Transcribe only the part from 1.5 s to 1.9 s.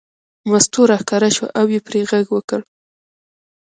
او یې